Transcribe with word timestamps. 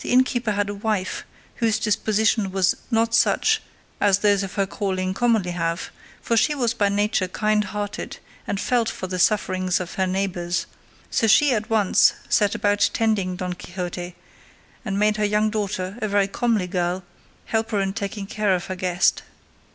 The 0.00 0.10
innkeeper 0.10 0.52
had 0.52 0.70
a 0.70 0.74
wife 0.74 1.24
whose 1.56 1.78
disposition 1.78 2.50
was 2.50 2.76
not 2.90 3.14
such 3.14 3.60
as 4.00 4.20
those 4.20 4.42
of 4.42 4.54
her 4.54 4.64
calling 4.66 5.12
commonly 5.12 5.50
have, 5.50 5.90
for 6.22 6.34
she 6.34 6.54
was 6.54 6.72
by 6.72 6.88
nature 6.88 7.28
kind 7.28 7.64
hearted 7.64 8.16
and 8.46 8.58
felt 8.58 8.88
for 8.88 9.06
the 9.06 9.18
sufferings 9.18 9.80
of 9.80 9.96
her 9.96 10.06
neighbours, 10.06 10.64
so 11.10 11.26
she 11.26 11.52
at 11.52 11.68
once 11.68 12.14
set 12.30 12.54
about 12.54 12.88
tending 12.94 13.36
Don 13.36 13.52
Quixote, 13.52 14.14
and 14.82 14.98
made 14.98 15.18
her 15.18 15.26
young 15.26 15.50
daughter, 15.50 15.98
a 16.00 16.08
very 16.08 16.26
comely 16.26 16.66
girl, 16.66 17.04
help 17.44 17.70
her 17.72 17.80
in 17.82 17.92
taking 17.92 18.26
care 18.26 18.54
of 18.54 18.64
her 18.68 18.76
guest. 18.76 19.24